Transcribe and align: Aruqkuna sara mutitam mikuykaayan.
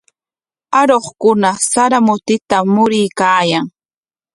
Aruqkuna 0.79 1.49
sara 1.69 1.97
mutitam 2.05 2.65
mikuykaayan. 2.73 3.65